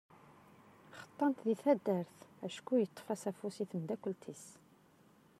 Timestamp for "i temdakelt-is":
3.63-4.45